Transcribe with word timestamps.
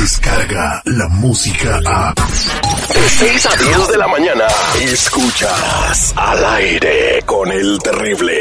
Llega 0.00 0.80
la 0.86 1.08
música 1.08 1.78
a... 1.84 2.14
De 2.14 3.08
6 3.18 3.46
a 3.46 3.56
10 3.56 3.88
de 3.88 3.98
la 3.98 4.08
mañana, 4.08 4.46
escuchas 4.80 6.14
al 6.16 6.42
aire 6.42 7.22
con 7.26 7.52
el 7.52 7.78
terrible. 7.80 8.40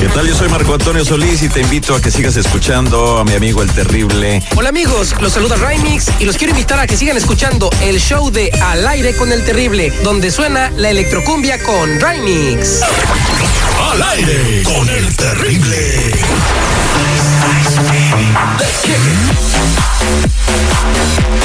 ¿Qué 0.00 0.08
tal? 0.08 0.26
Yo 0.26 0.34
soy 0.34 0.48
Marco 0.48 0.72
Antonio 0.72 1.04
Solís 1.04 1.42
y 1.42 1.50
te 1.50 1.60
invito 1.60 1.94
a 1.94 2.00
que 2.00 2.10
sigas 2.10 2.36
escuchando 2.36 3.18
a 3.18 3.24
mi 3.24 3.34
amigo 3.34 3.62
el 3.62 3.70
terrible. 3.70 4.42
Hola 4.56 4.70
amigos, 4.70 5.14
los 5.20 5.34
saluda 5.34 5.56
Rymix 5.56 6.10
y 6.20 6.24
los 6.24 6.38
quiero 6.38 6.52
invitar 6.52 6.80
a 6.80 6.86
que 6.86 6.96
sigan 6.96 7.18
escuchando 7.18 7.68
el 7.82 8.00
show 8.00 8.30
de 8.30 8.50
Al 8.50 8.88
aire 8.88 9.14
con 9.14 9.30
el 9.30 9.44
terrible, 9.44 9.92
donde 10.02 10.30
suena 10.30 10.70
la 10.70 10.88
electrocumbia 10.88 11.62
con 11.62 12.00
Rymix. 12.00 12.80
Al 13.92 14.02
aire 14.02 14.62
con 14.62 14.88
el 14.88 15.16
terrible. 15.16 16.12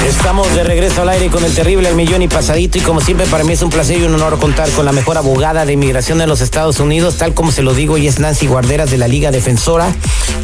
Estamos 0.07 0.53
de 0.53 0.63
regreso 0.63 1.01
al 1.01 1.09
aire 1.09 1.29
con 1.29 1.43
el 1.45 1.53
terrible 1.53 1.87
al 1.87 1.95
millón 1.95 2.21
y 2.21 2.27
pasadito 2.27 2.77
y 2.77 2.81
como 2.81 2.99
siempre 2.99 3.25
para 3.27 3.43
mí 3.43 3.53
es 3.53 3.61
un 3.61 3.69
placer 3.69 3.99
y 3.99 4.03
un 4.03 4.13
honor 4.13 4.37
contar 4.37 4.69
con 4.71 4.85
la 4.85 4.91
mejor 4.91 5.17
abogada 5.17 5.65
de 5.65 5.73
inmigración 5.73 6.17
de 6.17 6.27
los 6.27 6.41
Estados 6.41 6.79
Unidos, 6.79 7.17
tal 7.17 7.33
como 7.33 7.51
se 7.51 7.61
lo 7.61 7.73
digo, 7.73 7.97
y 7.97 8.07
es 8.07 8.19
Nancy 8.19 8.47
Guarderas 8.47 8.91
de 8.91 8.97
la 8.97 9.07
Liga 9.07 9.31
Defensora. 9.31 9.93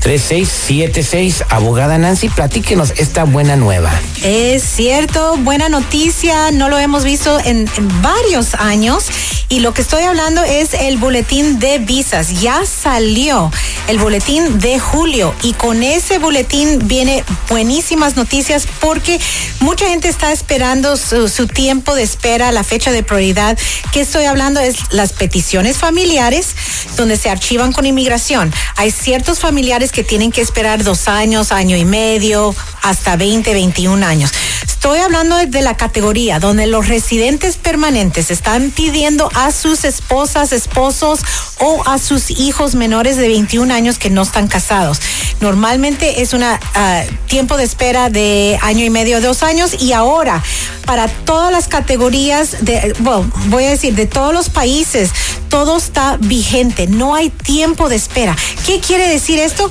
1-800-333-3676. 0.01 1.45
Abogada 1.49 1.99
Nancy, 1.99 2.29
platíquenos 2.29 2.93
esta 2.97 3.25
buena 3.25 3.57
nueva. 3.57 3.91
Es 4.23 4.63
cierto, 4.63 5.37
buena 5.39 5.69
noticia, 5.69 6.53
no 6.53 6.69
lo 6.69 6.79
hemos 6.79 7.03
visto 7.05 7.41
en, 7.45 7.69
en 7.77 8.03
varios 8.03 8.55
años 8.55 9.09
y 9.49 9.61
lo 9.61 9.73
que 9.73 9.83
estoy 9.83 10.03
hablando 10.03 10.43
es 10.43 10.75
el 10.75 10.99
boletín 10.99 11.59
de 11.61 11.79
visas. 11.79 12.41
Ya 12.41 12.65
salió 12.67 13.51
el 13.87 13.99
boletín 13.99 14.59
de 14.59 14.81
julio 14.81 15.35
y 15.43 15.53
con 15.53 15.83
ese 15.83 16.19
boletín 16.19 16.89
viene 16.89 17.25
buenísimas 17.49 18.17
noticias 18.17 18.67
porque 18.81 19.21
mucha 19.61 19.89
gente 19.89 20.09
está 20.09 20.33
esperando 20.33 20.97
su, 20.97 21.47
tiempo 21.47 21.95
de 21.95 22.03
espera, 22.03 22.51
la 22.51 22.65
fecha 22.65 22.91
de 22.91 23.05
prioridad. 23.05 23.57
¿Qué 23.93 24.01
estoy 24.01 24.25
hablando? 24.25 24.59
Es 24.61 24.77
las 24.91 25.13
peticiones 25.13 25.79
familiares 25.79 26.57
donde 26.97 27.17
se 27.17 27.31
archivan 27.31 27.73
con 27.73 27.87
inmigración. 27.87 28.53
Hay 28.77 28.91
ciertos 28.91 29.39
familiares 29.39 29.93
que 29.93 30.03
tienen 30.03 30.33
que 30.33 30.41
esperar 30.41 30.83
dos 30.83 31.07
años, 31.07 31.53
año 31.53 31.77
y 31.77 31.85
medio, 31.85 32.55
hasta 32.83 33.17
20, 33.17 33.53
21 33.53 34.07
años. 34.07 34.33
Estoy 34.87 35.01
hablando 35.01 35.37
de 35.37 35.63
la 35.63 35.77
categoría 35.77 36.39
donde 36.39 36.69
los 36.69 36.87
residentes 36.87 37.57
permanentes 37.57 38.31
están 38.31 38.71
pidiendo 38.71 39.29
a 39.35 39.51
sus 39.51 39.85
esposas, 39.85 40.53
esposos 40.53 41.21
o 41.59 41.83
a 41.87 41.99
sus 41.99 42.31
hijos 42.31 42.77
menores 42.77 43.17
de 43.17 43.27
21 43.27 43.75
años 43.75 43.99
que 43.99 44.11
no 44.11 44.23
están 44.23 44.47
casados. 44.47 45.01
Normalmente 45.41 46.23
es 46.23 46.33
un 46.35 46.45
tiempo 47.27 47.57
de 47.57 47.65
espera 47.65 48.11
de 48.11 48.59
año 48.63 48.85
y 48.85 48.91
medio, 48.91 49.21
dos 49.21 49.43
años 49.43 49.75
y 49.81 49.93
ahora 49.93 50.43
para 50.87 51.09
todas 51.09 51.51
las 51.51 51.67
categorías 51.67 52.65
de, 52.65 52.95
bueno, 53.01 53.31
voy 53.47 53.65
a 53.65 53.71
decir, 53.71 53.95
de 53.97 54.07
todos 54.07 54.33
los 54.33 54.51
países, 54.51 55.11
todo 55.49 55.77
está 55.77 56.17
vigente, 56.21 56.87
no 56.87 57.15
hay 57.15 57.31
tiempo 57.31 57.89
de 57.89 57.97
espera. 57.97 58.37
¿Qué 58.67 58.81
quiere 58.81 59.09
decir 59.09 59.39
esto? 59.39 59.69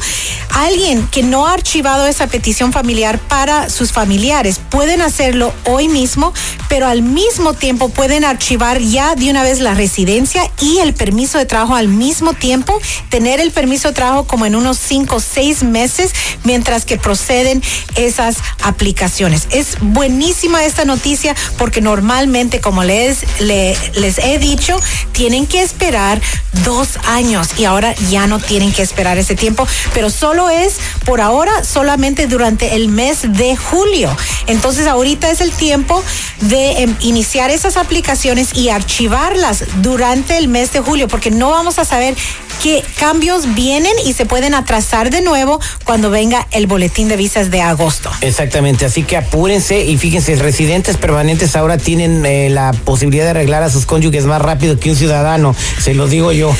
Alguien 0.50 1.08
que 1.08 1.24
no 1.24 1.48
ha 1.48 1.54
archivado 1.54 2.06
esa 2.06 2.28
petición 2.28 2.74
familiar 2.74 2.95
para 3.28 3.70
sus 3.70 3.92
familiares 3.92 4.60
pueden 4.70 5.02
hacerlo 5.02 5.54
hoy 5.66 5.90
mismo, 5.90 6.34
pero 6.70 6.88
al 6.88 7.02
mismo 7.02 7.54
tiempo 7.54 7.90
pueden 7.90 8.24
archivar 8.24 8.80
ya 8.80 9.16
de 9.16 9.30
una 9.30 9.44
vez 9.44 9.60
la 9.60 9.74
residencia 9.74 10.50
y 10.62 10.80
el 10.80 10.94
permiso 10.94 11.38
de 11.38 11.46
trabajo 11.46 11.76
al 11.76 11.90
mismo 11.90 12.34
tiempo, 12.34 12.80
tener 13.10 13.42
el 13.42 13.52
permiso 13.52 13.90
de 13.90 13.96
trabajo 13.96 14.26
como 14.28 14.46
en 14.46 14.56
unos 14.56 14.78
cinco 14.78 15.18
o 15.18 15.20
seis 15.20 15.62
meses 15.64 16.14
mientras 16.46 16.86
que 16.86 16.98
proceden 16.98 17.62
esas 17.96 18.38
aplicaciones. 18.64 19.48
Es 19.52 19.76
buenísima 19.82 20.64
esta 20.64 20.86
noticia 20.86 21.36
porque 21.58 21.82
normalmente, 21.82 22.62
como 22.62 22.84
les, 22.86 23.26
le- 23.42 23.78
les 23.96 24.20
he 24.20 24.40
dicho, 24.40 24.80
tienen 25.12 25.48
que 25.48 25.62
esperar 25.62 26.22
dos 26.64 26.98
años 27.08 27.50
y 27.58 27.66
ahora 27.66 27.94
ya 28.10 28.26
no 28.28 28.40
tienen 28.40 28.72
que 28.72 28.82
esperar 28.84 29.18
ese 29.18 29.36
tiempo, 29.36 29.68
pero 29.94 30.10
solo 30.10 30.50
es 30.50 30.76
por 31.06 31.20
ahora 31.20 31.64
solamente 31.66 32.28
durante 32.28 32.76
el 32.76 32.85
mes 32.88 33.34
de 33.34 33.56
julio. 33.56 34.16
Entonces 34.48 34.88
ahorita 34.88 35.30
es 35.30 35.42
el 35.42 35.52
tiempo 35.52 36.04
de 36.42 36.84
em, 36.84 36.96
iniciar 37.02 37.52
esas 37.52 37.78
aplicaciones 37.78 38.56
y 38.56 38.70
archivarlas 38.70 39.64
durante 39.82 40.38
el 40.38 40.48
mes 40.48 40.72
de 40.74 40.80
julio, 40.80 41.08
porque 41.08 41.32
no 41.32 41.50
vamos 41.50 41.80
a 41.80 41.86
saber 41.86 42.16
qué 42.62 42.84
cambios 42.98 43.56
vienen 43.56 43.94
y 44.06 44.14
se 44.14 44.26
pueden 44.26 44.54
atrasar 44.54 45.10
de 45.10 45.22
nuevo 45.22 45.60
cuando 45.84 46.10
venga 46.10 46.48
el 46.52 46.68
boletín 46.68 47.08
de 47.08 47.18
visas 47.18 47.52
de 47.52 47.62
agosto. 47.62 48.12
Exactamente, 48.22 48.86
así 48.86 49.04
que 49.04 49.18
apúrense 49.18 49.84
y 49.84 49.98
fíjense, 49.98 50.36
residentes 50.36 50.98
permanentes 50.98 51.56
ahora 51.56 51.78
tienen 51.78 52.26
eh, 52.26 52.50
la 52.50 52.74
posibilidad 52.74 53.26
de 53.26 53.32
arreglar 53.32 53.64
a 53.64 53.70
sus 53.70 53.86
cónyuges 53.86 54.26
más 54.26 54.42
rápido 54.42 54.80
que 54.80 54.90
un 54.90 54.96
ciudadano, 54.96 55.56
se 55.80 55.94
lo 55.94 56.08
digo 56.08 56.32
yo. 56.32 56.56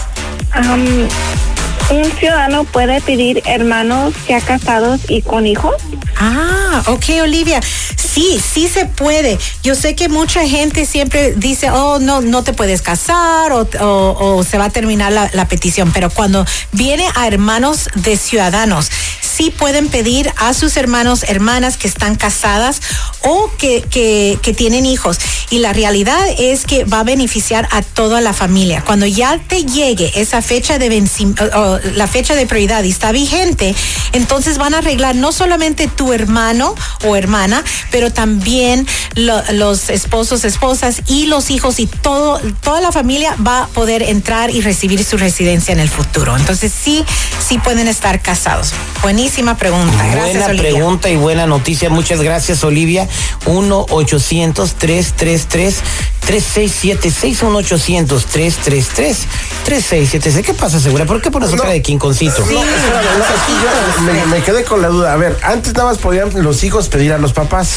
¿Un 1.88 2.04
ciudadano 2.18 2.64
puede 2.64 3.00
pedir 3.00 3.42
hermanos 3.46 4.12
ya 4.28 4.40
casados 4.40 5.02
y 5.08 5.22
con 5.22 5.46
hijos? 5.46 5.74
Ah, 6.16 6.82
ok, 6.86 7.04
Olivia. 7.22 7.60
Sí, 7.96 8.40
sí 8.42 8.66
se 8.66 8.86
puede. 8.86 9.38
Yo 9.62 9.74
sé 9.76 9.94
que 9.94 10.08
mucha 10.08 10.48
gente 10.48 10.84
siempre 10.86 11.34
dice, 11.36 11.70
oh, 11.70 11.98
no, 12.00 12.22
no 12.22 12.42
te 12.42 12.52
puedes 12.54 12.82
casar 12.82 13.52
o, 13.52 13.68
o- 13.80 14.36
o 14.38 14.42
se 14.42 14.58
va 14.58 14.64
a 14.64 14.70
terminar 14.70 15.12
la, 15.12 15.30
la 15.32 15.46
petición, 15.46 15.92
pero 15.92 16.10
cuando 16.10 16.44
viene 16.72 17.04
a 17.14 17.26
hermanos 17.28 17.88
de 17.94 18.16
ciudadanos, 18.16 18.90
sí 19.36 19.50
pueden 19.50 19.88
pedir 19.88 20.32
a 20.36 20.54
sus 20.54 20.76
hermanos, 20.76 21.24
hermanas 21.24 21.76
que 21.76 21.88
están 21.88 22.16
casadas 22.16 22.80
o 23.22 23.50
que, 23.58 23.82
que, 23.90 24.54
tienen 24.56 24.86
hijos. 24.86 25.18
Y 25.50 25.58
la 25.58 25.72
realidad 25.72 26.18
es 26.38 26.64
que 26.64 26.84
va 26.84 27.00
a 27.00 27.04
beneficiar 27.04 27.68
a 27.70 27.82
toda 27.82 28.20
la 28.20 28.32
familia. 28.32 28.82
Cuando 28.86 29.04
ya 29.06 29.38
te 29.38 29.64
llegue 29.64 30.10
esa 30.14 30.40
fecha 30.40 30.78
de 30.78 30.88
vencimiento, 30.88 31.44
la 31.94 32.06
fecha 32.06 32.34
de 32.34 32.46
prioridad 32.46 32.82
y 32.84 32.90
está 32.90 33.12
vigente, 33.12 33.74
entonces 34.12 34.56
van 34.56 34.74
a 34.74 34.78
arreglar 34.78 35.14
no 35.14 35.32
solamente 35.32 35.88
tu 35.88 36.12
hermano 36.12 36.74
o 37.04 37.16
hermana, 37.16 37.62
pero 37.90 38.12
también 38.12 38.86
lo- 39.14 39.42
los 39.52 39.90
esposos, 39.90 40.44
esposas 40.44 41.02
y 41.06 41.26
los 41.26 41.50
hijos 41.50 41.78
y 41.80 41.86
todo, 41.86 42.40
toda 42.62 42.80
la 42.80 42.92
familia 42.92 43.36
va 43.46 43.64
a 43.64 43.66
poder 43.68 44.02
entrar 44.02 44.50
y 44.50 44.62
recibir 44.62 45.04
su 45.04 45.18
residencia 45.18 45.72
en 45.72 45.80
el 45.80 45.88
futuro. 45.90 46.36
Entonces 46.36 46.72
sí, 46.72 47.04
sí 47.46 47.58
pueden 47.58 47.88
estar 47.88 48.22
casados. 48.22 48.72
Buenísima 49.26 49.56
pregunta. 49.56 49.92
Gracias, 50.06 50.22
Buena 50.34 50.46
Olivia. 50.46 50.70
pregunta 50.70 51.10
y 51.10 51.16
buena 51.16 51.46
noticia. 51.48 51.90
Muchas 51.90 52.22
gracias, 52.22 52.62
Olivia. 52.62 53.08
1-800-333-3676. 53.46 55.82
1-800-333-3676. 59.66 60.42
¿Qué 60.44 60.54
pasa, 60.54 60.78
Segura? 60.78 61.06
¿Por 61.06 61.20
qué 61.20 61.32
pones 61.32 61.50
cara 61.50 61.70
de 61.70 61.82
quinconcito? 61.82 62.38
No, 62.38 62.44
espérame, 62.62 63.18
no, 63.18 63.24
yo 63.96 64.00
me, 64.02 64.26
me 64.26 64.42
quedé 64.44 64.62
con 64.62 64.80
la 64.80 64.86
duda. 64.88 65.12
A 65.12 65.16
ver, 65.16 65.36
antes 65.42 65.74
nada 65.74 65.88
más 65.88 65.98
podían 65.98 66.30
los 66.44 66.62
hijos 66.62 66.88
pedir 66.88 67.12
a 67.12 67.18
los 67.18 67.32
papás. 67.32 67.70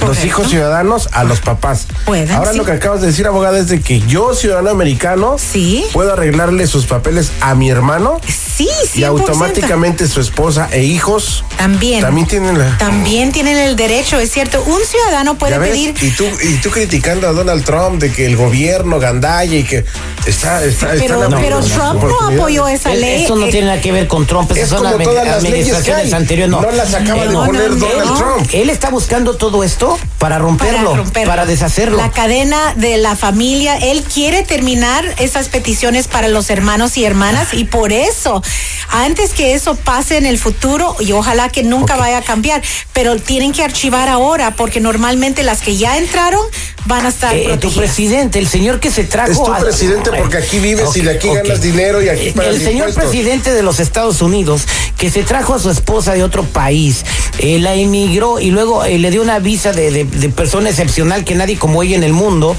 los 0.00 0.08
Correcto. 0.08 0.26
hijos 0.26 0.48
ciudadanos 0.48 1.10
a 1.12 1.22
los 1.22 1.40
papás. 1.40 1.86
Pueden, 2.06 2.30
Ahora 2.32 2.52
sí. 2.52 2.56
lo 2.58 2.64
que 2.64 2.72
acabas 2.72 3.02
de 3.02 3.08
decir, 3.08 3.26
abogada, 3.26 3.58
es 3.58 3.68
de 3.68 3.80
que 3.82 4.00
yo, 4.00 4.34
ciudadano 4.34 4.70
americano, 4.70 5.36
Sí. 5.38 5.84
puedo 5.92 6.14
arreglarle 6.14 6.66
sus 6.66 6.86
papeles 6.86 7.30
a 7.40 7.54
mi 7.54 7.68
hermano 7.70 8.18
Sí, 8.26 8.32
sí. 8.56 8.68
y 8.94 9.04
automáticamente 9.04 10.06
su 10.08 10.20
esposa 10.20 10.68
e 10.72 10.82
hijos 10.84 11.44
También. 11.56 12.00
también 12.00 12.26
tienen 12.26 12.58
la... 12.58 12.76
También 12.78 13.32
tienen 13.32 13.56
el 13.58 13.76
derecho, 13.76 14.18
es 14.18 14.30
cierto. 14.30 14.62
Un 14.62 14.80
ciudadano 14.84 15.36
puede 15.38 15.58
pedir. 15.58 15.94
Y 16.00 16.10
tú, 16.10 16.24
y 16.42 16.56
tú 16.56 16.70
criticando 16.70 17.28
a 17.28 17.32
Donald 17.32 17.64
Trump 17.64 18.00
de 18.00 18.12
que 18.12 18.26
el 18.26 18.36
gobierno 18.36 18.98
gandalla 18.98 19.54
y 19.56 19.64
que 19.64 19.84
está... 20.26 20.64
está 20.64 20.88
Pero, 20.98 21.22
están 21.24 21.40
pero 21.40 21.60
Trump 21.60 22.02
no 22.04 22.20
apoyó 22.28 22.68
esa 22.68 22.92
Es- 22.92 23.00
ley. 23.00 23.24
Eso 23.24 23.36
no 23.36 23.46
Eh, 23.46 23.50
tiene 23.50 23.66
nada 23.68 23.80
que 23.80 23.92
ver 23.92 24.06
con 24.08 24.26
Trump, 24.26 24.50
esas 24.52 24.64
Es 24.64 24.68
son 24.70 24.82
como 24.84 24.98
todas 25.04 25.26
las 25.26 25.42
leyes 25.42 25.66
administraciones 25.68 26.12
anteriores. 26.12 26.50
No, 26.50 26.60
No 26.62 26.70
las 26.70 26.94
acaba 26.94 27.22
de 27.26 27.32
no, 27.32 27.44
poner 27.46 27.70
no, 27.70 27.76
Donald 27.76 28.10
no. 28.10 28.14
Trump. 28.16 28.48
Él 28.52 28.70
está 28.70 28.90
buscando 28.90 29.34
todo 29.36 29.64
esto 29.64 29.98
para 30.18 30.38
romperlo, 30.38 30.90
para 30.90 30.96
romperlo. 31.02 31.30
para 31.30 31.46
deshacerlo. 31.46 31.96
La 31.96 32.10
cadena 32.10 32.74
de 32.76 32.96
la 32.98 33.16
familia, 33.16 33.76
él 33.78 34.02
quiere 34.02 34.42
terminar 34.42 35.04
esas 35.18 35.48
peticiones 35.48 36.08
para 36.08 36.28
los 36.28 36.50
hermanos 36.50 36.96
y 36.96 37.04
hermanas 37.04 37.48
y 37.52 37.64
por 37.64 37.92
eso, 37.92 38.41
antes 38.90 39.30
que 39.32 39.54
eso 39.54 39.74
pase 39.76 40.16
en 40.18 40.26
el 40.26 40.38
futuro, 40.38 40.96
y 41.00 41.12
ojalá 41.12 41.48
que 41.48 41.62
nunca 41.62 41.96
vaya 41.96 42.18
a 42.18 42.22
cambiar, 42.22 42.62
pero 42.92 43.16
tienen 43.16 43.52
que 43.52 43.62
archivar 43.62 44.08
ahora 44.08 44.54
porque 44.56 44.80
normalmente 44.80 45.42
las 45.42 45.60
que 45.60 45.76
ya 45.76 45.96
entraron 45.98 46.44
van 46.84 47.06
a 47.06 47.08
estar 47.08 47.34
Eh, 47.34 47.42
tu 47.42 47.48
protegidas. 47.48 47.74
presidente, 47.78 48.38
el 48.38 48.48
señor 48.48 48.80
que 48.80 48.90
se 48.90 49.04
trajo. 49.04 49.30
Es 49.30 49.42
tu 49.42 49.52
a- 49.52 49.58
presidente 49.58 50.10
porque 50.16 50.36
aquí 50.38 50.58
vives 50.58 50.94
y 50.96 51.00
de 51.00 51.12
aquí 51.12 51.28
ganas 51.32 51.60
dinero 51.62 52.02
y 52.02 52.08
aquí 52.08 52.28
Eh, 52.28 52.32
pagas 52.36 52.54
El 52.56 52.60
señor 52.60 52.88
impuestos. 52.88 53.04
presidente 53.04 53.52
de 53.54 53.62
los 53.62 53.78
Estados 53.80 54.20
Unidos 54.20 54.62
que 54.98 55.10
se 55.10 55.22
trajo 55.22 55.54
a 55.54 55.58
su 55.58 55.70
esposa 55.70 56.12
de 56.14 56.22
otro 56.24 56.42
país, 56.44 57.04
eh, 57.38 57.58
la 57.60 57.74
emigró 57.74 58.40
y 58.40 58.50
luego 58.50 58.84
eh, 58.84 58.98
le 58.98 59.10
dio 59.10 59.22
una 59.22 59.38
visa 59.38 59.72
de, 59.72 59.90
de- 59.90 60.04
de 60.04 60.28
persona 60.28 60.68
excepcional 60.70 61.24
que 61.24 61.34
nadie 61.34 61.56
como 61.58 61.82
ella 61.82 61.96
en 61.96 62.02
el 62.04 62.12
mundo. 62.12 62.56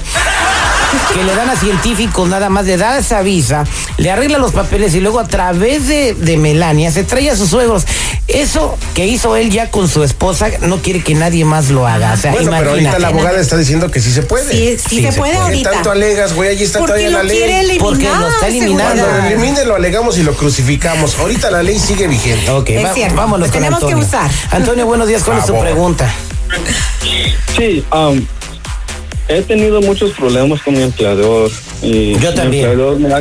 Que 1.12 1.22
le 1.24 1.34
dan 1.34 1.48
a 1.50 1.56
científicos 1.56 2.28
nada 2.28 2.48
más, 2.48 2.66
le 2.66 2.76
da 2.76 2.98
esa 2.98 3.22
visa, 3.22 3.64
le 3.98 4.10
arregla 4.10 4.38
los 4.38 4.52
papeles 4.52 4.94
y 4.94 5.00
luego 5.00 5.20
a 5.20 5.26
través 5.28 5.86
de, 5.88 6.14
de 6.14 6.36
Melania 6.36 6.90
se 6.90 7.04
trae 7.04 7.30
a 7.30 7.36
sus 7.36 7.50
suegros. 7.50 7.84
Eso 8.26 8.76
que 8.94 9.06
hizo 9.06 9.36
él 9.36 9.50
ya 9.50 9.70
con 9.70 9.86
su 9.88 10.02
esposa 10.02 10.48
no 10.62 10.78
quiere 10.78 11.02
que 11.02 11.14
nadie 11.14 11.44
más 11.44 11.68
lo 11.70 11.86
haga. 11.86 12.14
O 12.14 12.16
sea, 12.16 12.32
Bueno, 12.32 12.52
pero 12.58 12.70
ahorita 12.70 12.98
la 12.98 13.08
abogada 13.08 13.38
está 13.40 13.56
diciendo 13.56 13.90
que 13.90 14.00
sí 14.00 14.10
se 14.12 14.22
puede. 14.22 14.50
Sí, 14.50 14.76
sí, 14.78 14.96
Sí, 14.96 15.02
se, 15.02 15.12
se 15.12 15.18
puede, 15.18 15.32
puede. 15.32 15.32
¿Qué 15.34 15.38
ahorita. 15.42 15.70
tanto 15.72 15.90
alegas, 15.90 16.32
güey? 16.34 16.50
Allí 16.50 16.64
está 16.64 16.78
porque 16.78 16.92
todavía 16.94 17.10
lo 17.10 17.18
la 17.18 17.24
ley. 17.24 17.42
eliminar. 17.42 17.78
Porque 17.78 18.04
lo 18.08 18.28
está 18.28 18.48
eliminando. 18.48 19.02
Cuando 19.04 19.18
lo 19.22 19.26
elimine, 19.28 19.64
lo 19.66 19.74
alegamos 19.76 20.18
y 20.18 20.22
lo 20.22 20.34
crucificamos. 20.34 21.18
Ahorita 21.18 21.50
la 21.50 21.62
ley 21.62 21.78
sigue 21.78 22.06
vigente. 22.08 22.50
Ok, 22.50 22.70
Es 22.70 22.84
va- 22.84 22.94
cierto, 22.94 23.14
vámonos 23.16 23.48
lo 23.48 23.52
con 23.52 23.60
tenemos 23.62 23.80
que 23.80 23.86
Antonio. 23.92 24.06
usar. 24.06 24.30
Antonio, 24.50 24.86
buenos 24.86 25.06
días. 25.08 25.22
¿Cuál 25.22 25.38
es 25.38 25.46
tu 25.46 25.58
pregunta? 25.60 26.10
Sí, 27.56 27.84
um, 27.92 28.24
he 29.28 29.42
tenido 29.42 29.80
muchos 29.80 30.12
problemas 30.12 30.62
con 30.62 30.74
mi 30.74 30.82
empleador. 30.82 31.50
Y 31.82 32.12
Yo 32.18 32.30
mi 32.30 32.36
también. 32.36 32.64
empleador 32.70 32.98
me 32.98 33.12
ha- 33.14 33.20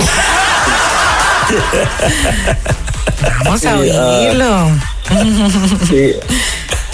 Vamos 3.45 3.65
a 3.65 3.77
sí, 5.87 6.13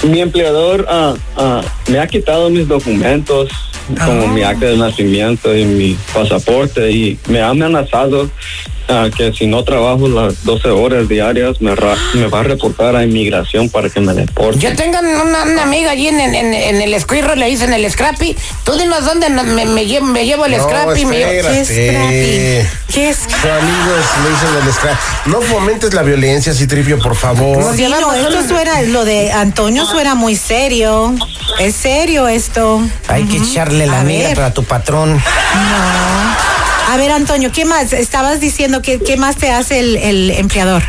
mi 0.08 0.22
empleador 0.22 0.86
ah, 0.90 1.14
ah, 1.38 1.62
me 1.88 2.00
ha 2.00 2.08
quitado 2.08 2.50
mis 2.50 2.68
documentos, 2.68 3.50
como 4.06 4.28
mi 4.28 4.44
acta 4.44 4.68
de 4.68 4.78
nacimiento 4.78 5.56
y 5.56 5.66
mi 5.66 5.98
pasaporte, 6.14 6.92
y 6.92 7.20
me 7.28 7.42
ha 7.42 7.50
amenazado 7.50 8.30
ah, 8.90 9.08
que 9.16 9.32
si 9.34 9.48
no 9.48 9.64
trabajo 9.64 10.08
las 10.08 10.44
12 10.44 10.70
horas 10.70 11.08
diarias, 11.08 11.62
me, 11.62 11.76
ra- 11.76 11.96
me 12.14 12.28
va 12.28 12.42
a 12.42 12.44
reportar 12.44 12.96
a 12.96 13.04
inmigración 13.04 13.70
para 13.70 13.90
que 13.90 14.00
me 14.00 14.14
deporte. 14.14 14.60
Yo 14.60 14.76
tengo 14.76 15.00
una, 15.00 15.44
una 15.44 15.64
amiga 15.64 15.92
allí 15.92 16.08
en, 16.08 16.20
en, 16.20 16.54
en 16.54 16.82
el 16.82 17.00
Squirrel, 17.02 17.40
le 17.40 17.48
dicen 17.48 17.72
el 17.74 17.90
Scrappy. 17.90 18.36
Tú 18.64 18.74
dinos 18.78 19.06
dónde 19.06 19.30
no- 19.30 19.44
me, 19.44 19.66
me, 19.66 19.86
llevo, 19.86 20.06
me 20.08 20.26
llevo 20.26 20.46
el 20.46 20.58
No, 20.58 20.64
Scrappy. 20.64 21.06
me 21.06 21.18
llevo- 21.18 21.32
espera. 21.32 21.50
¿Qué 21.52 21.60
es 21.62 21.70
Espérate. 21.70 22.62
Scrappy? 22.66 22.94
¿Qué 22.94 23.10
es 23.10 23.18
Su 23.18 23.48
amigo 23.48 23.96
es- 24.00 24.24
le 24.24 24.30
dicen 24.30 24.68
el 24.68 24.74
scrap. 24.74 24.98
No 25.28 25.42
fomentes 25.42 25.94
la 25.94 26.02
violencia, 26.02 26.54
Citripio, 26.54 27.00
por 27.00 27.16
favor. 27.16 27.76
Sí, 27.76 27.86
no, 27.88 28.14
esto 28.14 28.48
suena, 28.48 28.82
lo 28.84 29.06
de 29.06 29.32
Antonio 29.32 29.86
suena 29.86 30.16
muy 30.16 30.36
serio. 30.36 31.14
Es 31.60 31.76
serio 31.76 32.28
esto. 32.28 32.82
Hay 33.08 33.24
que 33.26 33.38
echarle 33.38 33.86
la 33.88 34.02
A 34.02 34.04
mira 34.04 34.30
ver. 34.30 34.36
para 34.36 34.54
tu 34.54 34.64
patrón. 34.64 35.14
No. 35.14 36.49
A 36.90 36.98
ver, 36.98 37.12
Antonio, 37.12 37.52
¿qué 37.54 37.66
más? 37.66 37.94
Estabas 37.94 38.42
diciendo 38.42 38.82
que 38.82 38.98
qué 38.98 39.16
más 39.16 39.38
te 39.38 39.52
hace 39.52 39.80
el, 39.80 40.32
empleador. 40.32 40.82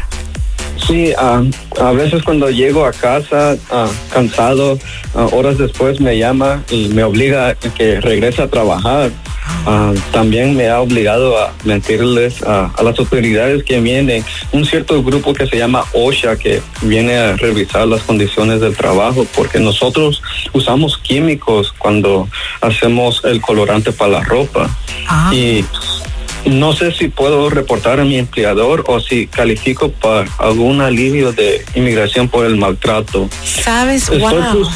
Sí, 0.87 1.13
ah, 1.19 1.43
a 1.79 1.93
veces 1.93 2.23
cuando 2.23 2.49
llego 2.49 2.87
a 2.87 2.93
casa 2.93 3.59
ah, 3.71 3.87
cansado, 4.11 4.79
ah, 5.15 5.27
horas 5.33 5.59
después 5.59 6.01
me 6.01 6.17
llama 6.17 6.65
y 6.71 6.89
me 6.89 7.05
obliga 7.05 7.49
a 7.49 7.55
que 7.55 8.01
regrese 8.01 8.41
a 8.41 8.49
trabajar. 8.49 9.11
También 10.11 10.57
me 10.57 10.69
ha 10.71 10.81
obligado 10.81 11.37
a 11.37 11.53
mentirles 11.65 12.43
a 12.45 12.73
las 12.83 12.99
autoridades 12.99 13.63
que 13.63 13.79
vienen, 13.81 14.25
un 14.53 14.65
cierto 14.65 15.03
grupo 15.03 15.35
que 15.35 15.47
se 15.47 15.59
llama 15.59 15.85
OSHA 15.93 16.37
que 16.37 16.63
viene 16.81 17.19
a 17.19 17.37
revisar 17.37 17.87
las 17.87 18.03
condiciones 18.03 18.61
del 18.63 18.75
trabajo 18.75 19.27
porque 19.37 19.61
nosotros 19.61 20.23
usamos 20.55 20.97
químicos 20.97 21.75
cuando 21.77 22.27
hacemos 22.63 23.23
el 23.25 23.43
colorante 23.43 23.93
para 23.93 24.13
la 24.13 24.21
ropa. 24.21 24.71
Ah. 25.11 25.31
Y 25.35 25.65
no 26.47 26.73
sé 26.73 26.93
si 26.93 27.09
puedo 27.09 27.51
reportar 27.51 28.01
a 28.01 28.05
mi 28.05 28.17
empleador 28.17 28.85
o 28.87 29.01
si 29.01 29.27
califico 29.27 29.91
para 29.91 30.27
algún 30.39 30.81
alivio 30.81 31.33
de 31.33 31.65
inmigración 31.75 32.29
por 32.29 32.47
el 32.47 32.57
maltrato. 32.57 33.29
¿Sabes? 33.45 34.05
Estoy, 34.09 34.21
Wow. 34.21 34.71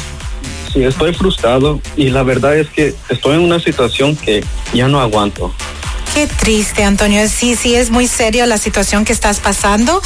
sí, 0.71 0.83
estoy 0.83 1.13
frustrado 1.13 1.79
y 1.95 2.09
la 2.09 2.23
verdad 2.23 2.57
es 2.57 2.67
que 2.69 2.93
estoy 3.09 3.35
en 3.35 3.41
una 3.41 3.59
situación 3.59 4.15
que 4.15 4.43
ya 4.73 4.87
no 4.87 4.99
aguanto. 4.99 5.53
Qué 6.13 6.27
triste, 6.27 6.83
Antonio. 6.83 7.27
Sí, 7.27 7.55
sí, 7.57 7.75
es 7.75 7.89
muy 7.89 8.07
serio 8.07 8.45
la 8.45 8.57
situación 8.57 9.03
que 9.03 9.11
estás 9.11 9.41
pasando. 9.41 10.01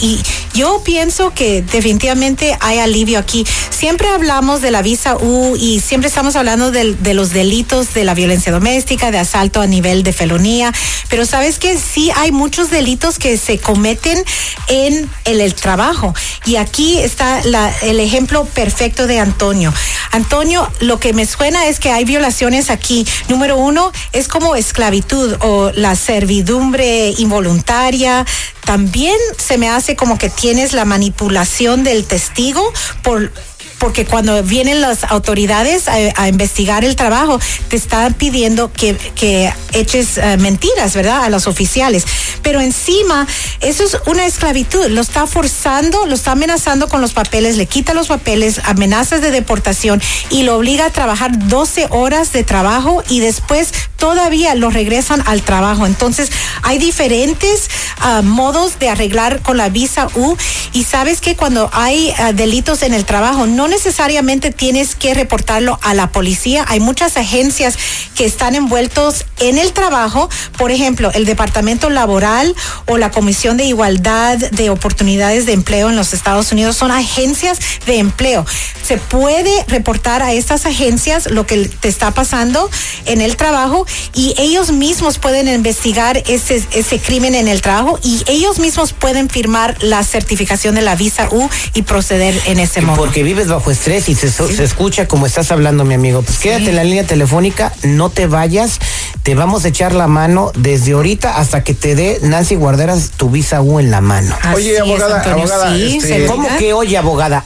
Y 0.00 0.18
yo 0.54 0.80
pienso 0.82 1.34
que 1.34 1.60
definitivamente 1.60 2.56
hay 2.60 2.78
alivio 2.78 3.18
aquí. 3.18 3.44
Siempre 3.80 4.10
hablamos 4.10 4.60
de 4.60 4.70
la 4.70 4.82
visa 4.82 5.16
U 5.16 5.56
y 5.56 5.80
siempre 5.80 6.08
estamos 6.08 6.36
hablando 6.36 6.70
del- 6.70 7.02
de, 7.02 7.14
los 7.14 7.30
delitos 7.30 7.94
de 7.94 8.04
la 8.04 8.12
violencia 8.12 8.52
doméstica, 8.52 9.10
de 9.10 9.18
asalto 9.18 9.62
a 9.62 9.66
nivel 9.66 10.02
de 10.02 10.12
felonía. 10.12 10.70
Pero 11.08 11.24
sabes 11.24 11.58
que 11.58 11.78
sí 11.78 12.10
hay 12.14 12.30
muchos 12.30 12.68
delitos 12.68 13.18
que 13.18 13.38
se 13.38 13.56
cometen 13.58 14.22
en 14.68 15.08
el, 15.24 15.40
el 15.40 15.54
trabajo. 15.54 16.14
Y 16.44 16.56
aquí 16.56 16.98
está 16.98 17.40
la- 17.46 17.72
el 17.80 18.00
ejemplo 18.00 18.44
perfecto 18.44 19.06
de 19.06 19.18
Antonio. 19.18 19.72
Antonio, 20.10 20.70
lo 20.80 21.00
que 21.00 21.14
me 21.14 21.24
suena 21.24 21.66
es 21.66 21.80
que 21.80 21.90
hay 21.90 22.04
violaciones 22.04 22.68
aquí. 22.68 23.06
Número 23.28 23.56
uno, 23.56 23.92
es 24.12 24.28
como 24.28 24.56
esclavitud 24.56 25.38
o 25.40 25.72
la 25.74 25.96
servidumbre 25.96 27.14
involuntaria. 27.16 28.26
También 28.66 29.16
se 29.38 29.56
me 29.56 29.70
hace 29.70 29.96
como 29.96 30.18
que 30.18 30.28
tienes 30.28 30.74
la 30.74 30.84
manipulación 30.84 31.82
del 31.82 32.04
testigo 32.04 32.62
por 33.02 33.32
porque 33.80 34.04
cuando 34.04 34.42
vienen 34.44 34.80
las 34.80 35.04
autoridades 35.04 35.88
a, 35.88 36.28
investigar 36.28 36.84
el 36.84 36.94
trabajo, 36.94 37.40
te 37.68 37.76
están 37.76 38.14
pidiendo 38.14 38.70
que, 38.72 38.94
que 39.14 39.52
eches 39.72 40.18
eh, 40.18 40.36
mentiras, 40.36 40.94
¿verdad? 40.94 41.24
A 41.24 41.30
los 41.30 41.46
oficiales. 41.46 42.04
Pero 42.42 42.60
encima, 42.60 43.26
eso 43.60 43.82
es 43.82 43.96
una 44.06 44.26
esclavitud. 44.26 44.86
Lo 44.88 45.00
está 45.00 45.26
forzando, 45.26 46.06
lo 46.06 46.14
está 46.14 46.32
amenazando 46.32 46.88
con 46.88 47.00
los 47.00 47.12
papeles, 47.12 47.56
le 47.56 47.66
quita 47.66 47.94
los 47.94 48.08
papeles, 48.08 48.60
amenazas 48.64 49.22
de 49.22 49.30
deportación 49.30 50.00
y 50.28 50.42
lo 50.42 50.56
obliga 50.56 50.84
a 50.86 50.90
trabajar 50.90 51.48
12 51.48 51.88
horas 51.90 52.32
de 52.32 52.44
trabajo 52.44 53.02
y 53.08 53.20
después 53.20 53.72
todavía 53.96 54.54
lo 54.54 54.70
regresan 54.70 55.22
al 55.26 55.42
trabajo. 55.42 55.86
Entonces, 55.86 56.30
hay 56.62 56.78
diferentes 56.78 57.70
ah, 57.98 58.20
modos 58.22 58.78
de 58.78 58.88
arreglar 58.90 59.40
con 59.40 59.56
la 59.56 59.68
visa 59.70 60.08
U 60.14 60.36
y 60.72 60.84
sabes 60.84 61.20
que 61.20 61.34
cuando 61.34 61.70
hay 61.72 62.12
ah, 62.18 62.32
delitos 62.32 62.82
en 62.82 62.94
el 62.94 63.04
trabajo, 63.04 63.46
no 63.46 63.68
necesariamente 63.70 64.50
tienes 64.50 64.94
que 64.94 65.14
reportarlo 65.14 65.78
a 65.82 65.94
la 65.94 66.12
policía. 66.12 66.64
Hay 66.68 66.80
muchas 66.80 67.16
agencias 67.16 67.78
que 68.14 68.24
están 68.24 68.54
envueltos 68.54 69.24
en 69.38 69.58
el 69.58 69.72
trabajo, 69.72 70.28
por 70.58 70.70
ejemplo, 70.70 71.10
el 71.14 71.24
Departamento 71.24 71.88
Laboral 71.88 72.54
o 72.86 72.98
la 72.98 73.10
Comisión 73.10 73.56
de 73.56 73.64
Igualdad 73.64 74.36
de 74.36 74.70
Oportunidades 74.70 75.46
de 75.46 75.52
Empleo 75.52 75.88
en 75.88 75.96
los 75.96 76.12
Estados 76.12 76.52
Unidos 76.52 76.76
son 76.76 76.90
agencias 76.90 77.58
de 77.86 77.98
empleo. 77.98 78.44
Se 78.82 78.98
puede 78.98 79.50
reportar 79.68 80.22
a 80.22 80.32
estas 80.32 80.66
agencias 80.66 81.30
lo 81.30 81.46
que 81.46 81.68
te 81.68 81.88
está 81.88 82.10
pasando 82.10 82.68
en 83.06 83.20
el 83.20 83.36
trabajo 83.36 83.86
y 84.14 84.34
ellos 84.38 84.72
mismos 84.72 85.18
pueden 85.18 85.48
investigar 85.48 86.22
ese, 86.26 86.62
ese 86.72 86.98
crimen 86.98 87.34
en 87.34 87.48
el 87.48 87.62
trabajo 87.62 87.98
y 88.02 88.22
ellos 88.26 88.58
mismos 88.58 88.92
pueden 88.92 89.28
firmar 89.28 89.76
la 89.82 90.02
certificación 90.04 90.74
de 90.74 90.82
la 90.82 90.96
visa 90.96 91.28
U 91.30 91.48
y 91.74 91.82
proceder 91.82 92.34
en 92.46 92.58
ese 92.58 92.80
modo. 92.80 92.96
Porque 92.96 93.22
vives 93.22 93.48
bajo 93.48 93.59
estrés 93.68 94.08
y 94.08 94.14
se, 94.14 94.30
se 94.30 94.64
escucha 94.64 95.06
como 95.08 95.26
estás 95.26 95.50
hablando, 95.52 95.84
mi 95.84 95.94
amigo. 95.94 96.22
Pues 96.22 96.38
quédate 96.38 96.70
en 96.70 96.76
la 96.76 96.84
línea 96.84 97.04
telefónica, 97.04 97.72
no 97.82 98.08
te 98.10 98.26
vayas. 98.26 98.78
Te 99.22 99.34
vamos 99.34 99.64
a 99.64 99.68
echar 99.68 99.92
la 99.92 100.06
mano 100.06 100.52
desde 100.56 100.92
ahorita 100.92 101.36
hasta 101.36 101.62
que 101.64 101.74
te 101.74 101.94
dé 101.94 102.20
Nancy 102.22 102.54
Guarderas 102.54 103.10
tu 103.16 103.28
visa 103.28 103.60
U 103.60 103.80
en 103.80 103.90
la 103.90 104.00
mano. 104.00 104.34
Así 104.40 104.54
Oye, 104.54 104.74
es, 104.76 104.80
abogada, 104.80 105.16
Antonio, 105.18 105.44
abogada, 105.44 105.74
sí, 105.76 105.98
este, 105.98 106.26
¿Cómo 106.26 106.48
que, 106.56 106.72
oye, 106.72 106.96
abogada? 106.96 107.44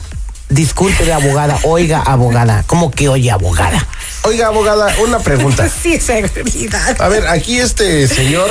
Disculpe, 0.50 1.10
abogada. 1.12 1.58
Oiga, 1.62 2.00
abogada. 2.00 2.62
¿Cómo 2.66 2.90
que 2.90 3.08
oye, 3.08 3.30
abogada? 3.30 3.84
Oiga, 4.22 4.48
abogada, 4.48 4.94
una 5.02 5.18
pregunta. 5.18 5.68
Sí, 5.82 5.98
seguridad. 5.98 7.00
A 7.00 7.08
ver, 7.08 7.26
aquí 7.26 7.58
este 7.58 8.06
señor, 8.06 8.48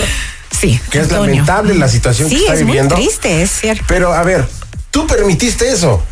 Sí, 0.51 0.79
que 0.91 0.99
es 0.99 1.03
Antonio. 1.05 1.31
lamentable 1.35 1.75
la 1.75 1.87
situación 1.87 2.29
Sí, 2.29 2.35
que 2.35 2.41
está 2.41 2.53
es 2.53 2.65
viviendo. 2.65 2.95
muy 2.95 3.05
triste, 3.05 3.41
es 3.41 3.51
cierto. 3.51 3.83
Pero 3.87 4.13
a 4.13 4.23
ver, 4.23 4.45
tú 4.91 5.07
permitiste 5.07 5.71
eso. 5.71 6.03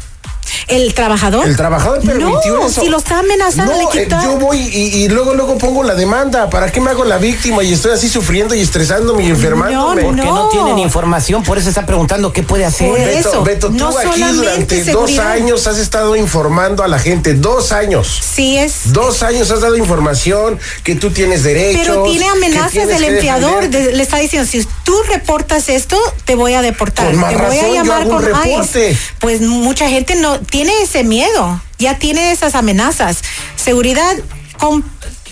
¿El 0.68 0.94
trabajador? 0.94 1.46
El 1.48 1.56
trabajador 1.56 2.00
permitió 2.02 2.56
no, 2.58 2.68
eso. 2.68 2.82
si 2.82 2.88
lo 2.90 2.98
está 2.98 3.20
amenazando, 3.20 3.74
No, 3.74 3.92
le 3.94 4.04
eh, 4.04 4.08
yo 4.24 4.38
voy 4.38 4.58
y, 4.60 5.04
y 5.04 5.10
luego 5.10 5.34
luego 5.34 5.58
pongo 5.58 5.84
la 5.84 5.96
demanda. 5.96 6.50
¿Para 6.50 6.72
qué 6.72 6.80
me 6.82 6.92
hago 6.92 7.04
la 7.04 7.18
víctima 7.18 7.64
y 7.64 7.74
estoy 7.74 7.92
así 7.92 8.10
sufriendo 8.10 8.56
y 8.56 8.62
estresándome 8.62 9.24
y 9.24 9.30
enfermándome? 9.30 10.02
No, 10.04 10.08
Porque 10.10 10.24
no 10.26 10.50
tienen 10.50 10.80
información, 10.80 11.44
por 11.44 11.58
eso 11.58 11.70
está 11.70 11.86
preguntando 11.86 12.32
qué 12.34 12.44
puede 12.44 12.66
hacer. 12.66 12.90
Por 12.90 13.00
Beto, 13.00 13.30
eso, 13.30 13.44
Beto, 13.44 13.68
tú 13.68 13.74
no 13.74 13.90
aquí 13.90 14.20
solamente 14.22 14.34
durante 14.36 14.84
dos 14.92 15.18
años 15.20 15.68
has 15.68 15.78
estado 15.78 16.16
informando 16.16 16.84
a 16.84 16.88
la 16.88 17.00
gente, 17.00 17.34
dos 17.34 17.72
años. 17.72 18.08
Sí, 18.36 18.58
es. 18.58 18.94
Dos 18.94 19.24
años 19.24 19.52
has 19.52 19.62
dado 19.62 19.76
información 19.78 20.60
que 20.84 20.96
tú 20.96 21.12
tienes 21.12 21.44
derechos. 21.44 21.82
Pero 21.86 22.04
tiene 22.04 22.28
amenazas 22.28 22.88
del 22.88 23.04
empleador. 23.04 23.70
de- 23.70 23.92
le 23.94 24.04
está 24.04 24.18
diciendo, 24.18 24.50
si 24.50 24.66
tú 24.84 24.96
reportas 25.10 25.70
esto, 25.70 25.98
te 26.26 26.36
voy 26.36 26.54
a 26.54 26.62
deportar. 26.62 27.08
Con 27.08 27.18
más 27.18 27.32
te 27.32 27.38
voy 27.38 27.46
razón, 27.46 27.66
a 27.66 27.68
yo 27.68 27.74
llamar 27.76 28.02
hago 28.02 28.10
un 28.12 28.16
con 28.18 28.26
reporte. 28.26 28.98
Pues 29.20 29.42
mucha 29.42 29.90
gente 29.90 30.16
no 30.16 30.38
tiene 30.50 30.74
ese 30.82 31.04
miedo. 31.04 31.62
Ya 31.80 31.98
tiene 31.98 32.32
esas 32.32 32.56
amenazas. 32.56 33.18
Seguridad, 33.56 34.16
con- 34.60 34.84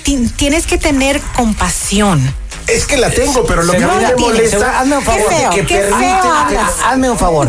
ti- 0.04 0.30
tienes 0.36 0.66
que 0.66 0.78
tener 0.78 1.20
compasión. 1.36 2.34
Es 2.68 2.86
que 2.86 2.98
la 2.98 3.10
tengo, 3.10 3.46
pero 3.48 3.64
lo 3.64 3.72
que 3.74 3.78
a 3.78 3.82
mí 3.82 3.86
Seguridad, 3.88 4.10
me 4.12 4.16
tiene, 4.16 4.32
molesta 4.34 4.80
hazme 4.80 4.98
un 4.98 5.04
favor. 5.04 5.30
Feo, 5.30 5.50
que 5.50 5.64
permite. 5.64 6.58
Hazme 6.86 7.10
un 7.10 7.18
favor. 7.18 7.48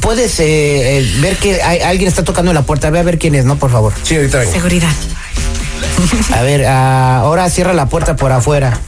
Puedes 0.00 0.38
eh, 0.40 0.98
eh, 0.98 1.12
ver 1.20 1.36
que 1.36 1.60
hay- 1.62 1.80
alguien 1.80 2.08
está 2.08 2.22
tocando 2.24 2.52
la 2.52 2.62
puerta. 2.62 2.90
Ve 2.90 3.00
a 3.00 3.02
ver 3.02 3.18
quién 3.18 3.34
es, 3.34 3.44
¿no? 3.44 3.56
Por 3.56 3.70
favor. 3.72 3.92
Sí, 4.04 4.14
ahorita 4.16 4.38
vengo. 4.38 4.52
Seguridad. 4.52 4.90
A 6.32 6.42
ver, 6.42 6.64
ah, 6.66 7.18
ahora 7.18 7.48
cierra 7.50 7.72
la 7.72 7.86
puerta 7.86 8.14
por 8.16 8.30
afuera. 8.32 8.78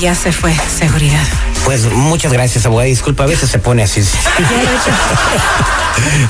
Ya 0.00 0.14
se 0.14 0.32
fue, 0.32 0.54
seguridad. 0.78 1.22
Pues 1.64 1.90
muchas 1.90 2.32
gracias, 2.32 2.66
abogada. 2.66 2.88
Disculpa, 2.88 3.24
a 3.24 3.26
veces 3.26 3.48
se 3.48 3.58
pone 3.58 3.82
así. 3.82 4.02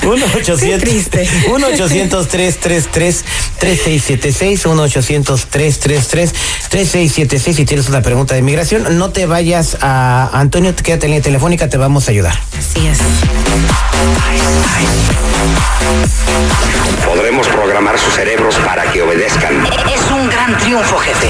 1 0.03 0.25
800 0.35 0.79
triste. 0.79 1.29
1 1.49 1.67
800 1.67 2.27
333 2.27 3.25
3676 3.59 4.65
1 4.65 4.83
800 4.83 5.45
333 5.47 6.33
3676 6.69 7.55
si 7.55 7.65
tienes 7.65 7.89
una 7.89 8.01
pregunta 8.01 8.35
de 8.35 8.41
inmigración 8.41 8.97
no 8.97 9.09
te 9.09 9.25
vayas 9.25 9.77
a 9.81 10.29
Antonio 10.33 10.75
quédate 10.75 11.07
en 11.07 11.13
línea 11.13 11.23
telefónica 11.23 11.67
te 11.67 11.77
vamos 11.77 12.07
a 12.07 12.11
ayudar 12.11 12.39
Así 12.57 12.87
es. 12.87 12.99
Podremos 17.05 17.47
programar 17.47 17.97
sus 17.97 18.13
cerebros 18.13 18.55
para 18.65 18.83
que 18.91 19.01
obedezcan. 19.01 19.65
Es 19.65 20.11
un 20.11 20.29
gran 20.29 20.57
triunfo, 20.57 20.97
jefe. 20.97 21.29